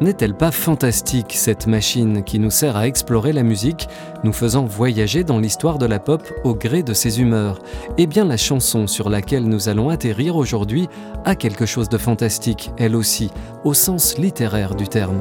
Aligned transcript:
N'est-elle 0.00 0.34
pas 0.34 0.52
fantastique 0.52 1.32
cette 1.32 1.66
machine 1.66 2.22
qui 2.22 2.38
nous 2.38 2.52
sert 2.52 2.76
à 2.76 2.86
explorer 2.86 3.32
la 3.32 3.42
musique, 3.42 3.88
nous 4.22 4.32
faisant 4.32 4.64
voyager 4.64 5.24
dans 5.24 5.40
l'histoire 5.40 5.78
de 5.78 5.86
la 5.86 5.98
pop 5.98 6.22
au 6.44 6.54
gré 6.54 6.84
de 6.84 6.92
ses 6.92 7.20
humeurs? 7.20 7.58
Eh 7.96 8.06
bien 8.06 8.24
la 8.24 8.36
chanson 8.36 8.86
sur 8.86 9.10
laquelle 9.10 9.48
nous 9.48 9.68
allons 9.68 9.88
atterrir 9.88 10.36
aujourd'hui 10.36 10.88
a 11.24 11.34
quelque 11.34 11.66
chose 11.66 11.88
de 11.88 11.98
fantastique, 11.98 12.70
elle 12.78 12.94
aussi, 12.94 13.30
au 13.64 13.74
sens 13.74 14.18
littéraire 14.18 14.76
du 14.76 14.86
terme. 14.86 15.20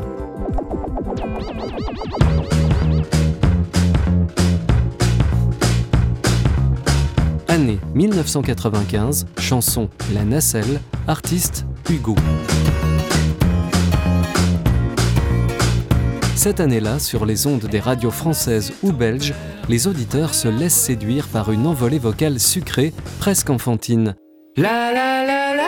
Année 7.48 7.80
1995, 7.96 9.26
chanson 9.40 9.90
La 10.14 10.23
Nacelle, 10.23 10.82
artiste 11.08 11.66
Hugo. 11.90 12.16
Cette 16.48 16.62
année-là, 16.62 16.98
sur 16.98 17.26
les 17.26 17.46
ondes 17.46 17.66
des 17.66 17.82
radios 17.82 18.09
françaises 18.09 18.72
ou 18.81 18.94
belges, 18.94 19.34
les 19.67 19.86
auditeurs 19.86 20.34
se 20.34 20.48
laissent 20.48 20.80
séduire 20.80 21.28
par 21.28 21.52
une 21.52 21.67
envolée 21.67 22.00
vocale 22.00 22.40
sucrée, 22.40 22.94
presque 23.20 23.50
enfantine. 23.50 24.16
La 24.56 24.94
la 24.94 25.25
la 25.25 25.56
la 25.58 25.68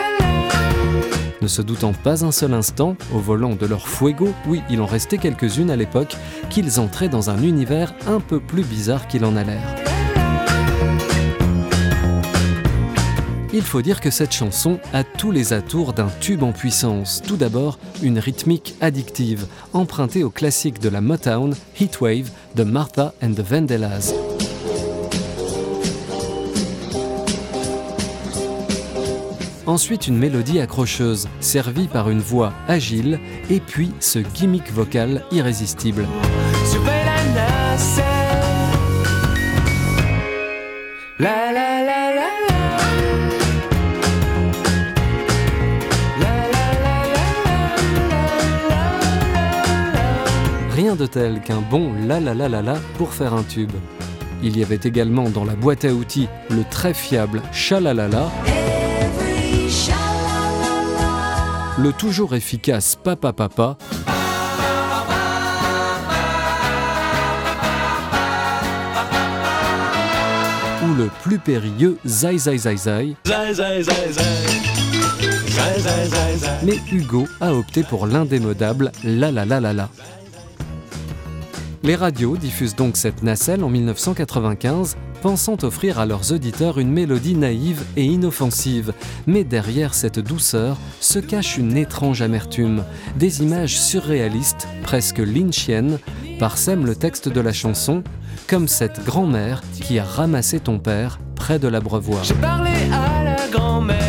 ne 1.41 1.47
se 1.47 1.61
doutant 1.61 1.91
pas 1.91 2.23
un 2.23 2.31
seul 2.31 2.53
instant, 2.53 2.95
au 3.13 3.19
volant 3.19 3.55
de 3.55 3.65
leur 3.65 3.89
fuego, 3.89 4.29
oui, 4.47 4.61
il 4.69 4.79
en 4.79 4.85
restait 4.85 5.17
quelques-unes 5.17 5.69
à 5.69 5.75
l'époque, 5.75 6.15
qu'ils 6.49 6.79
entraient 6.79 7.09
dans 7.09 7.29
un 7.29 7.43
univers 7.43 7.93
un 8.07 8.21
peu 8.21 8.39
plus 8.39 8.63
bizarre 8.63 9.09
qu'il 9.09 9.25
en 9.25 9.35
a 9.35 9.43
l'air. 9.43 9.88
Il 13.51 13.63
faut 13.63 13.81
dire 13.81 13.99
que 13.99 14.11
cette 14.11 14.31
chanson 14.31 14.79
a 14.93 15.03
tous 15.03 15.31
les 15.31 15.53
atours 15.53 15.93
d'un 15.93 16.09
tube 16.19 16.43
en 16.43 16.51
puissance. 16.51 17.21
Tout 17.25 17.35
d'abord, 17.35 17.79
une 18.03 18.19
rythmique 18.19 18.75
addictive, 18.79 19.47
empruntée 19.73 20.23
au 20.23 20.29
classique 20.29 20.79
de 20.79 20.87
la 20.87 21.01
Motown, 21.01 21.55
Heatwave, 21.79 22.29
de 22.55 22.63
Martha 22.63 23.13
and 23.23 23.33
the 23.33 23.41
Vandellas. 23.41 24.13
Ensuite, 29.65 30.07
une 30.07 30.17
mélodie 30.17 30.59
accrocheuse, 30.59 31.27
servie 31.39 31.87
par 31.87 32.09
une 32.09 32.21
voix 32.21 32.53
agile, 32.67 33.19
et 33.49 33.59
puis 33.59 33.91
ce 33.99 34.19
gimmick 34.19 34.71
vocal 34.71 35.23
irrésistible. 35.31 36.05
Rien 50.89 50.95
de 50.95 51.05
tel 51.05 51.39
qu'un 51.41 51.61
bon 51.69 51.93
la 52.07 52.19
la 52.19 52.33
la 52.33 52.49
la 52.49 52.63
la 52.63 52.73
pour 52.97 53.13
faire 53.13 53.35
un 53.35 53.43
tube. 53.43 53.73
Il 54.41 54.57
y 54.57 54.63
avait 54.63 54.79
également 54.81 55.29
dans 55.29 55.45
la 55.45 55.53
boîte 55.53 55.85
à 55.85 55.93
outils 55.93 56.27
le 56.49 56.63
très 56.67 56.95
fiable 56.95 57.43
Chalalala, 57.53 58.31
le 61.77 61.91
toujours 61.91 62.33
efficace 62.33 62.95
Papa 62.95 63.33
Papa, 63.33 63.77
ou 70.83 70.95
le 70.95 71.11
plus 71.21 71.37
périlleux 71.37 71.99
Zai 72.03 72.39
Zai 72.39 72.57
Zai 72.57 72.77
Zai. 72.77 73.15
Mais 76.63 76.79
Hugo 76.91 77.27
a 77.41 77.53
opté 77.53 77.83
pour 77.83 78.07
l'indémodable 78.07 78.91
La 79.03 79.31
La 79.31 79.45
La 79.45 79.59
La 79.59 79.71
La. 79.71 79.89
Les 81.81 81.95
radios 81.95 82.35
diffusent 82.35 82.75
donc 82.75 82.97
cette 82.97 83.23
nacelle 83.23 83.63
en 83.63 83.69
1995, 83.69 84.97
pensant 85.21 85.57
offrir 85.63 85.97
à 85.97 86.05
leurs 86.05 86.33
auditeurs 86.33 86.77
une 86.77 86.91
mélodie 86.91 87.35
naïve 87.35 87.83
et 87.95 88.03
inoffensive. 88.03 88.93
Mais 89.27 89.45
derrière 89.45 89.93
cette 89.93 90.19
douceur 90.19 90.77
se 90.99 91.19
cache 91.19 91.57
une 91.57 91.77
étrange 91.77 92.21
amertume. 92.21 92.83
Des 93.17 93.41
images 93.41 93.79
surréalistes, 93.79 94.67
presque 94.83 95.19
lynchiennes, 95.19 95.99
parsèment 96.37 96.85
le 96.85 96.95
texte 96.95 97.29
de 97.29 97.39
la 97.39 97.53
chanson, 97.53 98.03
comme 98.47 98.67
cette 98.67 99.05
grand-mère 99.05 99.61
qui 99.79 99.99
a 99.99 100.03
ramassé 100.03 100.59
ton 100.59 100.79
père 100.79 101.19
près 101.35 101.59
de 101.59 101.69
l'abreuvoir. 101.69 102.25
J'ai 102.25 102.33
parlé 102.35 102.71
à 102.91 103.23
la 103.23 103.47
grand-mère, 103.51 104.08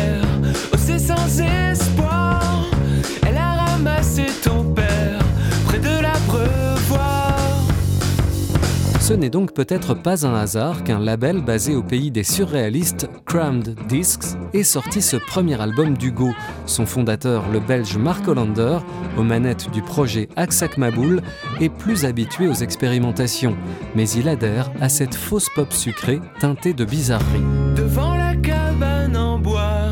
Ce 9.11 9.15
n'est 9.17 9.29
donc 9.29 9.53
peut-être 9.53 9.93
pas 9.93 10.25
un 10.25 10.35
hasard 10.35 10.85
qu'un 10.85 10.97
label 10.97 11.41
basé 11.41 11.75
au 11.75 11.83
pays 11.83 12.11
des 12.11 12.23
surréalistes, 12.23 13.09
Crammed 13.25 13.75
Discs, 13.89 14.37
ait 14.53 14.63
sorti 14.63 15.01
ce 15.01 15.17
premier 15.17 15.59
album 15.59 15.97
d'Hugo. 15.97 16.31
Son 16.65 16.85
fondateur, 16.85 17.43
le 17.51 17.59
belge 17.59 17.97
Mark 17.97 18.25
Hollander, 18.25 18.77
aux 19.17 19.23
manettes 19.23 19.69
du 19.71 19.81
projet 19.81 20.29
Aksak 20.37 20.77
Maboul, 20.77 21.21
est 21.59 21.67
plus 21.67 22.05
habitué 22.05 22.47
aux 22.47 22.53
expérimentations, 22.53 23.57
mais 23.95 24.09
il 24.11 24.29
adhère 24.29 24.71
à 24.79 24.87
cette 24.87 25.15
fausse 25.15 25.49
pop 25.53 25.73
sucrée 25.73 26.21
teintée 26.39 26.71
de 26.71 26.85
bizarrerie. 26.85 27.43
Devant 27.75 28.15
la 28.15 28.33
cabane 28.37 29.17
en 29.17 29.37
bois, 29.37 29.89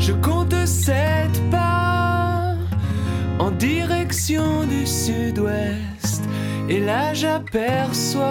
je 0.00 0.14
compte 0.14 0.66
sept 0.66 1.40
pas 1.52 2.56
en 3.38 3.52
direction 3.52 4.64
du 4.66 4.84
sud-ouest 4.84 5.87
et 6.68 6.80
là 6.80 7.14
j'aperçois 7.14 8.24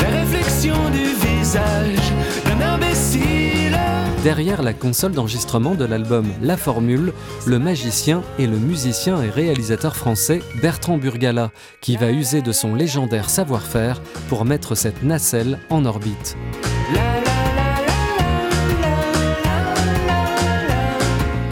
la 0.00 0.08
réflexion 0.08 0.74
du 0.90 1.04
visage 1.26 2.12
d'un 2.44 2.60
imbécile. 2.60 3.78
Derrière 4.22 4.62
la 4.62 4.74
console 4.74 5.12
d'enregistrement 5.12 5.74
de 5.74 5.86
l'album 5.86 6.26
La 6.42 6.58
Formule, 6.58 7.14
le 7.46 7.58
magicien 7.58 8.22
et 8.38 8.46
le 8.46 8.58
musicien 8.58 9.22
et 9.22 9.30
réalisateur 9.30 9.96
français 9.96 10.42
Bertrand 10.60 10.98
Burgala, 10.98 11.50
qui 11.80 11.96
va 11.96 12.10
user 12.10 12.42
de 12.42 12.52
son 12.52 12.74
légendaire 12.74 13.30
savoir-faire 13.30 14.02
pour 14.28 14.44
mettre 14.44 14.74
cette 14.74 15.02
nacelle 15.02 15.58
en 15.70 15.86
orbite. 15.86 16.36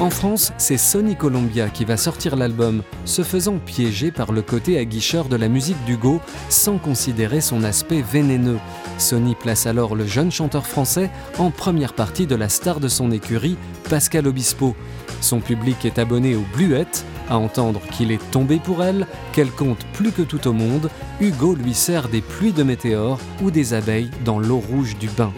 En 0.01 0.11
France, 0.11 0.53
c'est 0.59 0.77
Sony 0.77 1.17
Columbia 1.17 1.69
qui 1.71 1.85
va 1.85 1.97
sortir 1.97 2.37
l'album, 2.37 2.83
se 3.05 3.23
faisant 3.23 3.59
piéger 3.59 4.13
par 4.13 4.31
le 4.31 4.43
côté 4.43 4.79
aguicheur 4.79 5.25
de 5.25 5.35
la 5.35 5.49
musique 5.49 5.85
d'Hugo 5.87 6.21
sans 6.49 6.79
considérer 6.79 7.41
son 7.41 7.65
aspect 7.65 8.01
vénéneux. 8.01 8.61
Sony 8.97 9.35
place 9.35 9.67
alors 9.67 9.97
le 9.97 10.07
jeune 10.07 10.31
chanteur 10.31 10.69
français 10.69 11.11
en 11.39 11.51
première 11.51 11.95
partie 11.95 12.29
de 12.29 12.37
la 12.37 12.49
star 12.49 12.79
de 12.79 12.87
son 12.87 13.11
écurie, 13.11 13.57
Pascal 13.91 14.29
Obispo. 14.29 14.77
Son 15.21 15.41
public 15.41 15.85
est 15.85 15.99
abonné 15.99 16.37
aux 16.37 16.47
Bluettes, 16.55 17.05
à 17.29 17.37
entendre 17.37 17.81
qu'il 17.91 18.13
est 18.13 18.31
tombé 18.31 18.61
pour 18.61 18.85
elle, 18.85 19.05
qu'elle 19.33 19.51
compte 19.51 19.85
plus 19.95 20.13
que 20.13 20.23
tout 20.23 20.47
au 20.47 20.53
monde, 20.53 20.91
Hugo 21.21 21.57
lui 21.57 21.75
sert 21.75 22.09
des 22.09 22.21
pluies 22.21 22.53
de 22.53 22.63
météores 22.63 23.19
ou 23.43 23.51
des 23.51 23.75
abeilles 23.75 24.13
dans 24.25 24.39
l'eau 24.39 24.59
rouge 24.59 24.97
du 24.97 25.09
bain. 25.09 25.33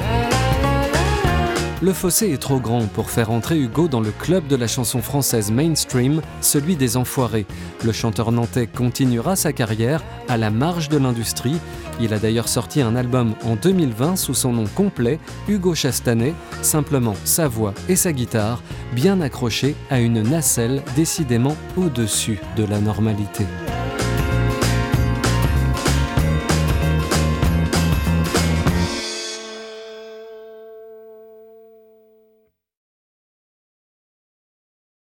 Le 1.82 1.94
fossé 1.94 2.30
est 2.30 2.36
trop 2.36 2.60
grand 2.60 2.86
pour 2.88 3.10
faire 3.10 3.30
entrer 3.30 3.58
Hugo 3.58 3.88
dans 3.88 4.02
le 4.02 4.10
club 4.10 4.46
de 4.46 4.56
la 4.56 4.66
chanson 4.66 5.00
française 5.00 5.50
mainstream, 5.50 6.20
celui 6.42 6.76
des 6.76 6.98
enfoirés. 6.98 7.46
Le 7.82 7.90
chanteur 7.90 8.32
nantais 8.32 8.66
continuera 8.66 9.34
sa 9.34 9.54
carrière 9.54 10.04
à 10.28 10.36
la 10.36 10.50
marge 10.50 10.90
de 10.90 10.98
l'industrie. 10.98 11.56
Il 11.98 12.12
a 12.12 12.18
d'ailleurs 12.18 12.48
sorti 12.48 12.82
un 12.82 12.96
album 12.96 13.34
en 13.46 13.56
2020 13.56 14.16
sous 14.16 14.34
son 14.34 14.52
nom 14.52 14.66
complet, 14.74 15.18
Hugo 15.48 15.74
Chastanet, 15.74 16.34
simplement 16.60 17.14
sa 17.24 17.48
voix 17.48 17.72
et 17.88 17.96
sa 17.96 18.12
guitare, 18.12 18.62
bien 18.92 19.22
accrochées 19.22 19.74
à 19.88 20.00
une 20.00 20.20
nacelle 20.22 20.82
décidément 20.96 21.56
au-dessus 21.78 22.40
de 22.58 22.64
la 22.64 22.78
normalité. 22.78 23.46